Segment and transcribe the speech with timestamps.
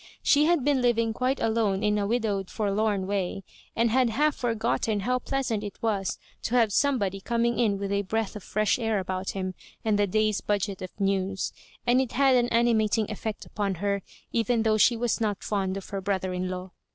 [0.23, 3.43] She had been living quite alone in a widowed forlorn way,
[3.75, 8.01] and had half forgotten how pleasant it was to have somebody coming in with a
[8.01, 9.53] breath of fresh air about him
[9.85, 11.53] and the day's budget of news—
[11.87, 14.01] ^and it had an animating effect upon her,
[14.31, 16.71] even though she was not 6>nd of her brother in law.